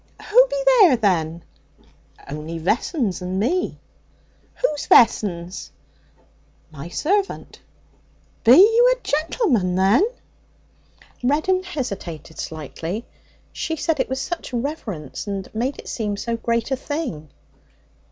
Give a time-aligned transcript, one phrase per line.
[0.29, 1.43] 'Who be there, then?'
[2.27, 3.77] 'Only Vessons and me.'
[4.55, 5.69] 'Who's Vessons?'
[6.71, 7.59] 'My servant.'
[8.43, 10.07] 'Be you a gentleman, then?'
[11.21, 13.05] Reddin hesitated slightly.
[13.53, 17.29] She said it with such reverence and made it seem so great a thing.